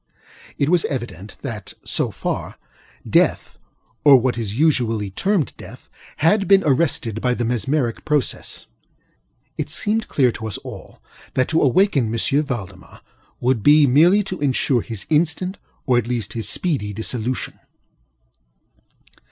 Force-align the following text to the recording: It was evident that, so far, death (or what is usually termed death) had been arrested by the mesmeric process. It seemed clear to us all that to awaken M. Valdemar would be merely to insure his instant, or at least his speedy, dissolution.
It 0.57 0.67
was 0.69 0.83
evident 0.85 1.37
that, 1.43 1.75
so 1.85 2.09
far, 2.09 2.57
death 3.07 3.59
(or 4.03 4.17
what 4.19 4.35
is 4.35 4.57
usually 4.57 5.11
termed 5.11 5.53
death) 5.57 5.89
had 6.17 6.47
been 6.47 6.63
arrested 6.65 7.21
by 7.21 7.35
the 7.35 7.45
mesmeric 7.45 8.03
process. 8.03 8.65
It 9.59 9.69
seemed 9.69 10.07
clear 10.07 10.31
to 10.31 10.47
us 10.47 10.57
all 10.63 11.03
that 11.35 11.49
to 11.49 11.61
awaken 11.61 12.11
M. 12.11 12.17
Valdemar 12.43 13.01
would 13.39 13.61
be 13.61 13.85
merely 13.85 14.23
to 14.23 14.39
insure 14.39 14.81
his 14.81 15.05
instant, 15.11 15.59
or 15.85 15.99
at 15.99 16.07
least 16.07 16.33
his 16.33 16.49
speedy, 16.49 16.93
dissolution. 16.93 17.59